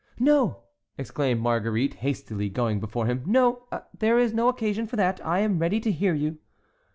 "No!" 0.19 0.63
exclaimed 0.97 1.41
Marguerite, 1.41 1.93
hastily 1.93 2.49
going 2.49 2.79
before 2.79 3.05
him,—"no! 3.05 3.67
there 3.99 4.17
is 4.17 4.33
no 4.33 4.47
occasion 4.47 4.87
for 4.87 4.95
that; 4.95 5.23
I 5.23 5.41
am 5.41 5.59
ready 5.59 5.79
to 5.79 5.91
hear 5.91 6.15
you." 6.15 6.39